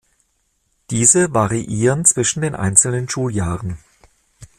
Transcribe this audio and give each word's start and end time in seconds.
Diese 0.89 1.31
variieren 1.31 2.05
zwischen 2.05 2.41
den 2.41 2.55
einzelnen 2.55 3.07
Schuljahren. 3.07 3.77